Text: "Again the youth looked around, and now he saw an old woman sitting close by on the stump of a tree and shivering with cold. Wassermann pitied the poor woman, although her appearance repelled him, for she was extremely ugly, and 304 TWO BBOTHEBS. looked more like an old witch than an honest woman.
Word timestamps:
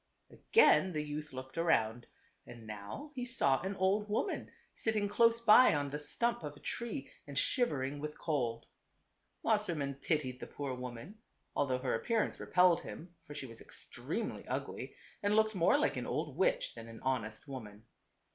"Again 0.31 0.93
the 0.93 1.03
youth 1.03 1.31
looked 1.31 1.59
around, 1.59 2.07
and 2.47 2.65
now 2.65 3.11
he 3.13 3.23
saw 3.23 3.61
an 3.61 3.75
old 3.75 4.09
woman 4.09 4.49
sitting 4.73 5.07
close 5.07 5.41
by 5.41 5.75
on 5.75 5.91
the 5.91 5.99
stump 5.99 6.41
of 6.41 6.57
a 6.57 6.59
tree 6.59 7.11
and 7.27 7.37
shivering 7.37 7.99
with 7.99 8.17
cold. 8.17 8.65
Wassermann 9.43 9.93
pitied 10.01 10.39
the 10.39 10.47
poor 10.47 10.73
woman, 10.73 11.19
although 11.55 11.77
her 11.77 11.93
appearance 11.93 12.39
repelled 12.39 12.81
him, 12.81 13.13
for 13.27 13.35
she 13.35 13.45
was 13.45 13.61
extremely 13.61 14.43
ugly, 14.47 14.95
and 15.21 15.33
304 15.33 15.33
TWO 15.33 15.35
BBOTHEBS. 15.35 15.35
looked 15.37 15.55
more 15.55 15.77
like 15.77 15.97
an 15.97 16.07
old 16.07 16.35
witch 16.35 16.73
than 16.73 16.87
an 16.87 16.99
honest 17.03 17.47
woman. 17.47 17.85